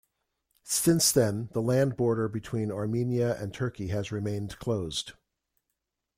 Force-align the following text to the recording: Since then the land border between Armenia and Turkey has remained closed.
Since 0.63 1.11
then 1.11 1.49
the 1.51 1.61
land 1.61 1.95
border 1.95 2.27
between 2.27 2.71
Armenia 2.71 3.39
and 3.39 3.53
Turkey 3.53 3.89
has 3.89 4.11
remained 4.11 4.57
closed. 4.57 5.11